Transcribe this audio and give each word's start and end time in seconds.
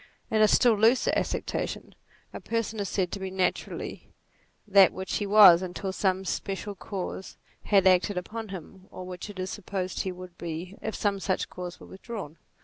In 0.31 0.41
a 0.41 0.47
still 0.47 0.73
looser 0.73 1.13
acceptation, 1.15 1.93
a 2.33 2.39
person 2.41 2.79
is 2.79 2.89
said 2.89 3.11
to 3.11 3.19
be 3.19 3.29
naturally, 3.29 4.09
that 4.67 4.93
which 4.93 5.17
he 5.17 5.27
was 5.27 5.61
until 5.61 5.91
some 5.93 6.25
special 6.25 6.73
cause 6.73 7.37
had 7.65 7.85
acted 7.85 8.17
upon 8.17 8.47
him, 8.49 8.87
or 8.89 9.05
which 9.05 9.29
it 9.29 9.37
is 9.37 9.51
supposed 9.51 9.99
he 9.99 10.11
would 10.11 10.35
be 10.39 10.75
if 10.81 10.95
some 10.95 11.19
such 11.19 11.49
cause 11.51 11.79
were 11.79 11.85
withdrawn. 11.85 12.37